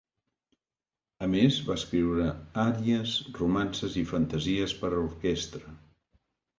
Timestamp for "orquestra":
5.07-5.81